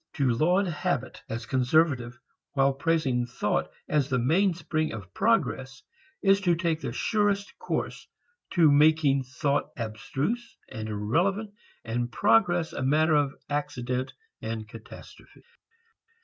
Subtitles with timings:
[0.13, 2.17] To laud habit as conservative
[2.53, 5.83] while praising thought as the main spring of progress
[6.23, 8.07] is to take the surest course
[8.53, 11.53] to making thought abstruse and irrelevant
[11.85, 14.11] and progress a matter of accident
[14.41, 15.43] and catastrophe.